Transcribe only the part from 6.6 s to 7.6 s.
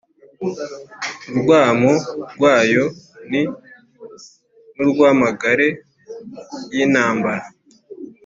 y’intambara